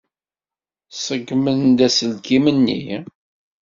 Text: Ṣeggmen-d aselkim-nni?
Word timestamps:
Ṣeggmen-d 1.05 1.79
aselkim-nni? 1.87 2.81